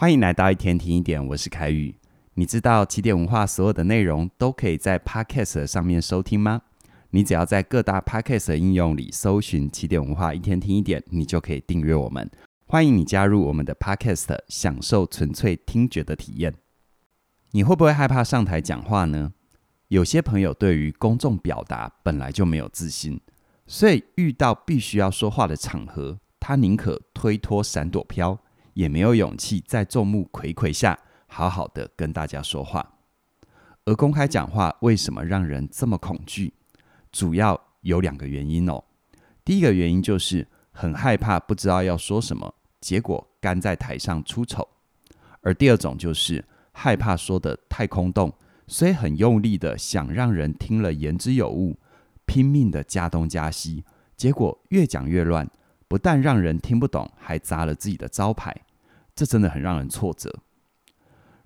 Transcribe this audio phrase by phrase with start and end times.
[0.00, 1.94] 欢迎来到一天听一点，我是凯宇。
[2.32, 6.62] 你知道起点文化所有的内容都可以在 Podcast 上面收听吗？
[7.10, 12.30] 你只要在各大 Podcast 应用里搜寻起点文化一天听一点，你就可以订阅我们。
[12.64, 16.54] 欢迎你加入我们的 Podcast，享受纯粹听觉的体验。
[17.50, 19.34] 你会不会害怕上台讲话呢？
[19.88, 23.20] 有些朋友对于公众表达本来就没有自信，
[23.66, 28.40] 所以遇到必须要说话的场合，他宁可推脱闪躲飘，
[28.74, 32.94] 也没有勇气在众目睽睽下好好的跟大家说话。
[33.84, 36.52] 而公开讲话为什么让人这么恐惧？
[37.10, 38.84] 主要有两个原因哦。
[39.44, 44.62] 第一个原因就是很害怕不知道要说什么，结果干在台上出丑；
[45.40, 48.32] 而第二种就是害怕说得太空洞。
[48.68, 51.76] 所以很用力的想让人听了言之有物，
[52.24, 53.84] 拼命的加东加西，
[54.16, 55.50] 结果越讲越乱，
[55.90, 58.54] 不但让人听不懂，还砸了自己的招牌，
[59.12, 60.32] 这真的很让人挫折。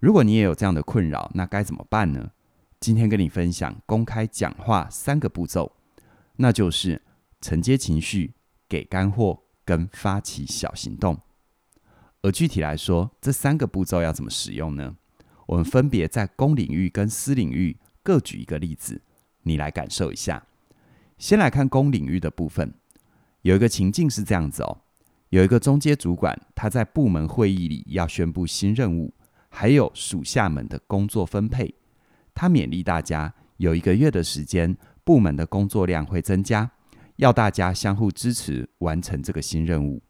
[0.00, 2.32] 如果你也有这样的困扰，那该怎么办呢？
[2.78, 5.72] 今天跟你分享公开讲话三个步骤，
[6.36, 7.00] 那就是
[7.40, 8.34] 承接情绪、
[8.68, 11.18] 给干货跟发起小行动。
[12.20, 14.94] 而具体来说，这三个步骤要怎么使用呢？
[15.46, 19.00] 我们分别在公领域跟私领域各举一个例子，
[19.44, 20.46] 你来感受一下。
[21.16, 22.74] 先来看公领域的部分，
[23.44, 24.80] 有一个情境是这样子哦：
[25.28, 29.12] 有一个中阶主管，他在部门会议里要宣布新任务，
[29.50, 31.74] 还有属下们的工作分配。
[32.34, 36.70] 他勉励大家，有一个月的时间，部门的工作量会增加，
[37.16, 40.02] 要大家相互支持，完成这个新任务。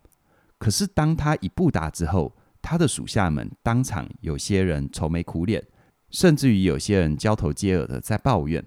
[0.56, 5.60] 可是当他一布达之后，他的属下们当场有些人愁眉苦脸，
[6.08, 8.64] 甚至于有些人交头接耳的在抱怨。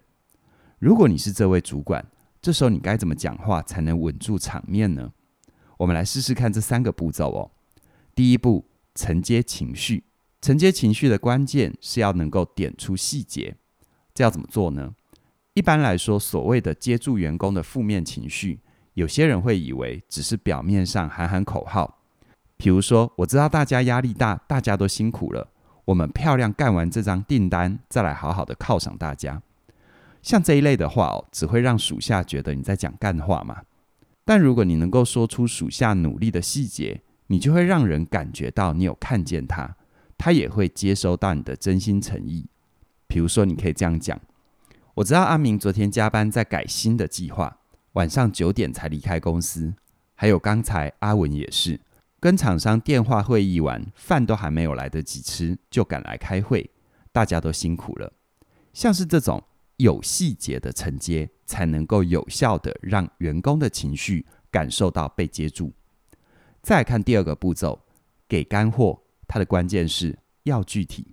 [0.77, 2.05] 如果你是这位主管，
[2.47, 5.11] 这时候你该怎么讲话才能稳住场面呢？
[5.75, 7.51] 我们来试试看这三个步骤哦。
[8.15, 8.63] 第一步，
[8.95, 10.05] 承接情绪。
[10.41, 13.57] 承接情绪的关键是要能够点出细节。
[14.13, 14.95] 这要怎么做呢？
[15.55, 18.61] 一般来说，所谓的接住员工的负面情绪，
[18.93, 21.99] 有些人会以为只是表面上喊喊口号。
[22.55, 25.49] 比如说，我知道大家压力大，大家都辛苦了，
[25.83, 29.43] 我们漂亮干完这张订单，再来好好的犒赏大家。
[30.27, 33.61] 像这一类的话哦，只会让属下觉得你在讲干话嘛。
[34.25, 39.77] 但如果你能够说出属下努力的细节，你就会让人感觉到你有看见他，
[40.17, 42.49] 他也会接收到你的真心诚意。
[43.07, 44.19] 比如说，你可以这样讲：
[44.95, 47.59] 我知道阿明昨天加班在改新的计划，
[47.93, 49.73] 晚上九点才离开公司。
[50.13, 51.79] 还有刚才阿文也是。
[52.19, 56.69] 跟厂商电话会议完，饭都还没有来得及吃，就赶来开会，
[57.13, 58.11] 大家都辛苦了。
[58.73, 59.41] 像是这种
[59.77, 65.73] 有细节的承接，才能够有效地让员工的情绪感受到被接住。
[66.61, 67.79] 再看第二个步骤，
[68.27, 71.07] 给干货，它的关键是要具体。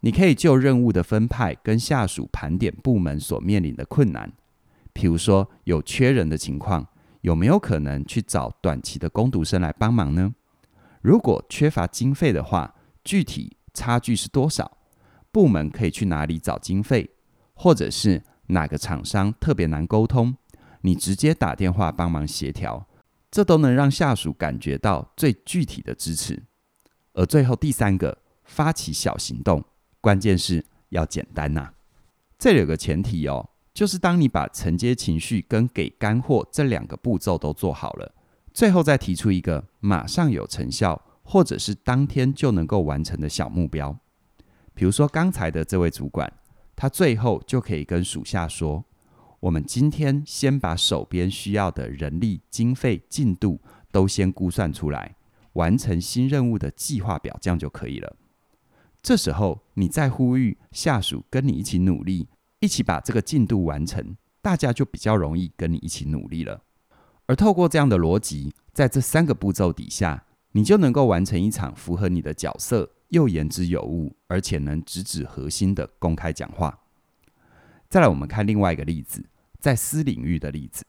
[0.00, 4.32] 你可以就任务的分派跟下属盘点部门所面临的困难，
[4.94, 6.88] 譬如说有缺人的情况。
[7.22, 10.32] 有没有可能去找短期的工读生来帮忙呢？
[11.02, 14.78] 如果缺乏经费的话，具体差距是多少？
[15.32, 17.10] 部门可以去哪里找经费？
[17.58, 20.36] 或者是哪个厂商特别难沟通？
[20.82, 22.86] 你直接打电话帮忙协调，
[23.32, 26.44] 这都能让下属感觉到最具体的支持。
[27.14, 29.64] 而最后第三个，发起小行动，
[30.00, 31.72] 关键是要简单呐、
[32.38, 33.50] 这里有个前提哦。
[33.74, 38.14] 就是当你把承接情绪跟给干货这两个步骤都做好了，
[38.52, 43.98] 最后再提出一个马上有成效，或者是当天就能够完成的小目标。
[44.74, 46.32] 比如说刚才的这位主管，
[46.80, 48.84] 他最后就可以跟属下说
[49.40, 55.16] ：“我们今天先把手边需要的人力、经费、进度都先估算出来，
[55.54, 58.14] 完成新任务的计划表，这样就可以了。”
[59.02, 62.28] 这时候你再呼吁下属跟你一起努力。
[62.60, 66.62] 一起把这个进度完成，大家就比较容易跟你一起努力了。
[67.26, 76.78] 而透过这样的逻辑，在这三个步骤底下，你就能够完成一场符合你的角色又言之有物，而且能直指核心的公开讲话。
[77.88, 79.24] 再来，我们看另外一个例子，
[79.58, 80.84] 在私领域的例子。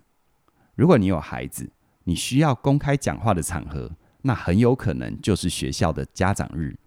[0.75, 1.71] 如果你有孩子，
[2.03, 6.77] 你需要公开讲话的场合，那很有可能就是学校的家长日。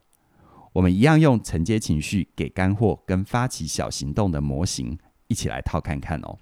[0.74, 4.98] 我们一样用承接情绪、给干货跟发起小行动的模型
[5.28, 6.38] 一起来套看看哦。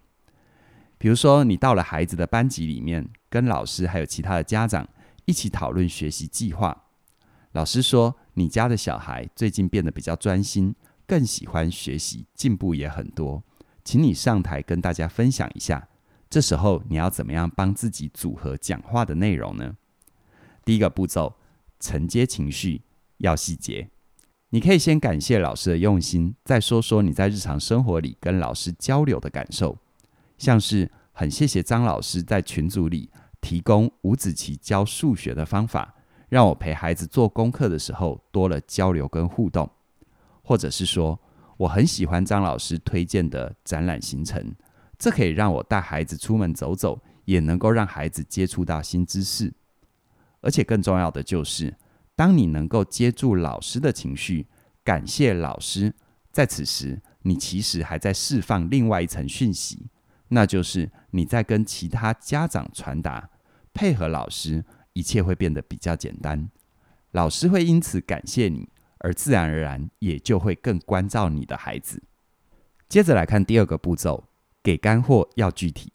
[0.99, 4.89] 比如说，你到了孩子的班级里面，跟老师还有其他的家长
[5.25, 6.85] 一起讨论学习计划。
[7.53, 10.75] 老师说，你家的小孩最近变得比较专心，
[11.07, 13.43] 更喜欢学习，进步也很多，
[13.85, 15.89] 请你上台跟大家分享一下。
[16.29, 19.77] 这时候你要怎么样帮自己组合讲话的内容呢？
[20.65, 21.37] 第一个步骤，
[21.79, 22.83] 承接情绪。
[23.21, 23.91] 要细节。
[24.49, 29.77] 你可以先感谢老师的用心，再说说你在日常生活里跟老师交流的感受，
[30.39, 33.11] 像是很谢谢张老师在群组里
[33.43, 35.95] 提供五子棋教数学的方法，
[36.31, 39.69] 让我陪孩子做功课的时候多了交流跟互动，
[40.43, 41.21] 或者是说
[41.59, 44.55] 我很喜欢张老师推荐的展览行程，
[44.99, 49.53] 这可以让我带孩子出门走走，也能够让孩子接触到新知识，
[50.41, 51.77] 而且更重要的就是。
[52.17, 54.47] 当你能够接住老师的情绪，
[54.85, 55.95] 感谢老师，
[56.31, 59.87] 在此时，你其实还在释放另外一层讯息，
[60.29, 63.31] 那就是你在跟其他家长传达，
[63.73, 64.63] 配合老师，
[65.01, 66.51] 一切会变得比较简单。
[67.13, 68.69] 老师会因此感谢你，
[68.99, 72.03] 而自然而然也就会更关照你的孩子。
[72.87, 74.25] 接着来看第二个步骤，
[74.63, 75.91] 给干货要具体，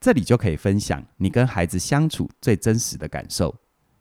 [0.00, 3.54] 这里就可以分享你跟孩子相处最真实的感受，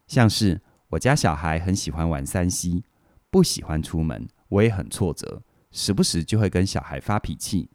[0.07, 0.61] 像是。
[0.89, 2.83] 我家小孩很喜欢玩三 C，
[3.31, 7.69] 不喜欢出门，我也很挫折，时不时就会跟小孩发脾气。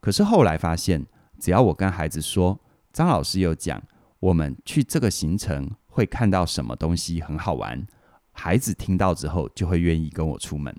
[0.00, 1.06] 可是后来发现，
[1.38, 2.60] 只要我跟孩子说，
[2.92, 3.80] 张老师有讲，
[4.20, 7.86] 我们去这个行程会看到什么东西很好玩，
[8.32, 10.74] 孩子听到之后就会愿意跟我出门。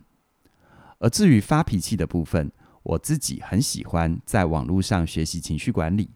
[0.99, 2.51] 而至于发脾气的部分，
[2.83, 6.11] 我自己很喜欢在网络上学习情绪管理，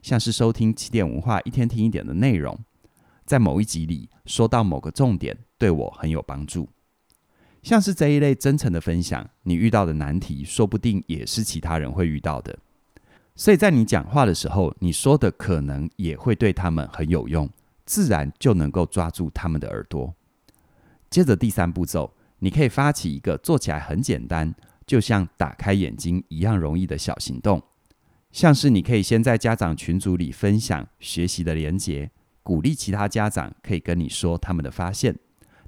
[0.00, 2.58] 像是收听起点文化一天听一点的内容。
[3.26, 6.70] 在某一集里说到某个重点，对我很有帮助。
[7.62, 12.58] 像是这一类真诚的分享，你遇到的难题，说不定也是其他人会遇到的。
[13.40, 17.48] 所以在你讲话的时候，你说的可能也会对他们很有用，
[17.86, 20.14] 自然就能够抓住他们的耳朵。
[21.08, 24.54] 接着第三步骤，你可以发起一个做起来很简单，
[24.86, 27.62] 就像打开眼睛一样容易的小行动，
[28.30, 32.10] 像是你可以先在家长群组里分享学习的连结。
[32.42, 35.18] 鼓励其他家长可以跟你说他们的发现，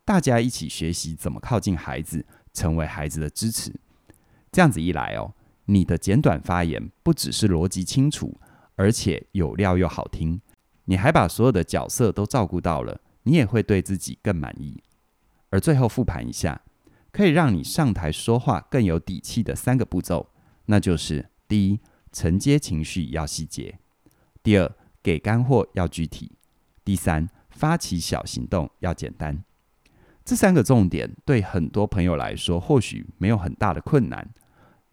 [0.05, 3.75] 大家一起学习怎么靠近孩子，成为孩子的支持。
[4.51, 5.33] 这样子一来哦，
[5.67, 8.41] 你的简短发言不只是逻辑清楚，
[8.75, 10.41] 而且有料又好听，
[10.87, 14.83] 你还把所有的角色都照顾到了，你也会对自己更满意。
[15.51, 16.63] 而最后复盘一下，
[17.13, 20.31] 可以让你上台说话更有底气的三个步骤，
[20.67, 21.79] 那就是：第一，
[22.11, 23.75] 承接情绪要细节；
[24.43, 26.33] 第二，给干货要具体。
[26.85, 29.45] 第三，发起小行动要简单。
[30.25, 34.29] 这三个重点对很多朋友来说或许没有很大的困难，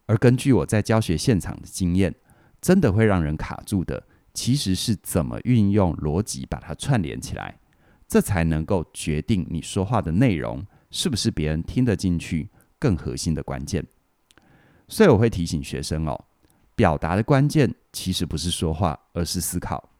[0.09, 2.15] 而根据我在教学现场的经验，
[2.59, 4.03] 真的会让人卡住的，
[4.33, 7.59] 其实是怎么运用逻辑把它串联起来，
[8.07, 13.85] 这才能够决定你说话的内容是不是别人听得进去，更核心的关键。
[14.87, 16.25] 所以我会提醒学生哦，
[16.73, 19.91] 表达的关键其实不是说话，而是思考。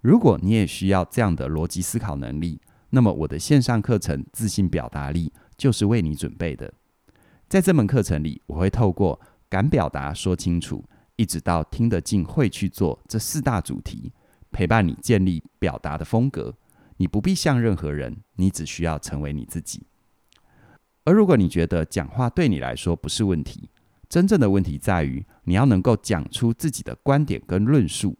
[0.00, 2.60] 如果你也需要这样的逻辑思考能力，
[2.90, 6.72] 那么我的线上课程《自信表达力》就是为你准备的。
[7.48, 10.84] 在这门课程里，我会透过敢表达、说清楚，
[11.16, 14.12] 一直到听得进、会去做这四大主题，
[14.50, 16.54] 陪伴你建立表达的风格。
[16.98, 19.82] 你不必像任何人，你只需要成为你自己。
[21.04, 23.68] 而如果你觉得讲话对你来说不是问题，
[24.08, 28.16] 真正的问题在于你要能够讲出自己的观点跟论述。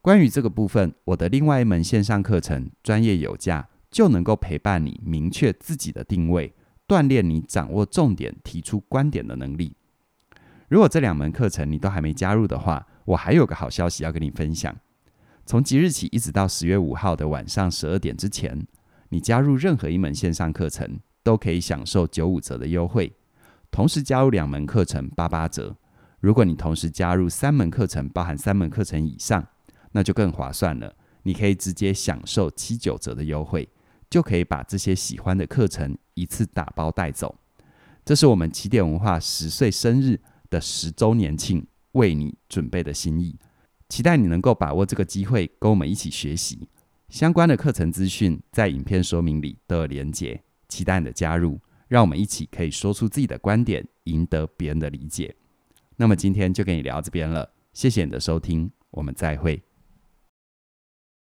[0.00, 6.54] 关于这个部分，我的另外一门线上课程《专业有价》就能够陪伴你明确自己的定位，
[6.86, 9.74] 锻炼你掌握重点、提出观点的能力。
[10.68, 14.74] 如果这两门课程你都还没加入的话，我还有个好消息要跟你分享：
[15.44, 18.66] 从即日起一直到十月五号的晚上十二点之前，
[19.10, 23.12] 你加入任何一门线上课程都可以享受九五折的优惠，
[23.70, 25.76] 同时加入两门课程八八折。
[26.20, 29.46] 如果你同时加入三门课程，包含三门课程以上。
[29.92, 33.66] 那就更划算了，你可以直接享受七九折的优惠，
[34.10, 37.34] 就可以把这些喜欢的课程一次打包带走。
[38.04, 43.38] 这是我们起点文化十岁生日的十周年庆为你准备的心意，
[43.88, 46.68] 期待你能够把握这个机会，跟我们一起学习
[47.08, 55.34] 相关的课程资讯，在影片说明里都有连结，期待你的加入，让我们一起可以说出自己的观点，赢得别人的理解。
[55.96, 59.65] 那么今天就跟你聊这边了，谢谢你的收听，我们再会。